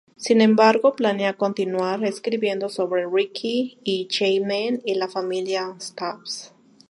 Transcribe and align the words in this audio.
Sin 0.17 0.41
embargo 0.41 0.95
planea 0.95 1.35
continuar 1.37 2.03
escribiendo 2.03 2.69
sobre 2.69 3.05
Rickey 3.05 3.77
y 3.83 4.07
G-man 4.09 4.81
y 4.83 4.95
la 4.95 5.07
familia 5.07 5.75
Stubbs. 5.79 6.53